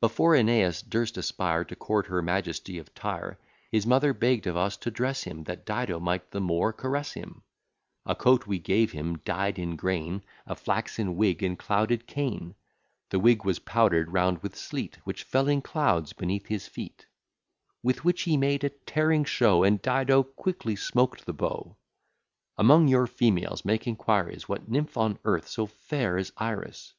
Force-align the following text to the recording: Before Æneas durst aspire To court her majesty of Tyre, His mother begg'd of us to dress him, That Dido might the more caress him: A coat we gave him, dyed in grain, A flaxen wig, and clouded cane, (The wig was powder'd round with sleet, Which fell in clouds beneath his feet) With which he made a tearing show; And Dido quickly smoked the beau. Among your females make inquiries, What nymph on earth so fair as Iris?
Before 0.00 0.32
Æneas 0.32 0.82
durst 0.82 1.16
aspire 1.16 1.64
To 1.66 1.76
court 1.76 2.08
her 2.08 2.22
majesty 2.22 2.76
of 2.78 2.92
Tyre, 2.92 3.38
His 3.70 3.86
mother 3.86 4.12
begg'd 4.12 4.48
of 4.48 4.56
us 4.56 4.76
to 4.78 4.90
dress 4.90 5.22
him, 5.22 5.44
That 5.44 5.64
Dido 5.64 6.00
might 6.00 6.32
the 6.32 6.40
more 6.40 6.72
caress 6.72 7.12
him: 7.12 7.44
A 8.04 8.16
coat 8.16 8.48
we 8.48 8.58
gave 8.58 8.90
him, 8.90 9.18
dyed 9.18 9.60
in 9.60 9.76
grain, 9.76 10.24
A 10.44 10.56
flaxen 10.56 11.14
wig, 11.14 11.40
and 11.44 11.56
clouded 11.56 12.08
cane, 12.08 12.56
(The 13.10 13.20
wig 13.20 13.44
was 13.44 13.60
powder'd 13.60 14.12
round 14.12 14.38
with 14.42 14.56
sleet, 14.56 14.96
Which 15.04 15.22
fell 15.22 15.46
in 15.46 15.62
clouds 15.62 16.12
beneath 16.14 16.46
his 16.46 16.66
feet) 16.66 17.06
With 17.80 18.04
which 18.04 18.22
he 18.22 18.36
made 18.36 18.64
a 18.64 18.70
tearing 18.70 19.22
show; 19.24 19.62
And 19.62 19.80
Dido 19.80 20.24
quickly 20.24 20.74
smoked 20.74 21.26
the 21.26 21.32
beau. 21.32 21.76
Among 22.58 22.88
your 22.88 23.06
females 23.06 23.64
make 23.64 23.86
inquiries, 23.86 24.48
What 24.48 24.68
nymph 24.68 24.96
on 24.96 25.20
earth 25.24 25.46
so 25.46 25.66
fair 25.66 26.18
as 26.18 26.32
Iris? 26.38 26.94